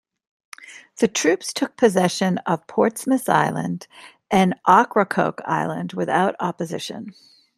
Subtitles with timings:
[0.97, 3.85] The troops took possession of Portsmouth Island
[4.31, 7.13] and Ocracoke Island without opposition.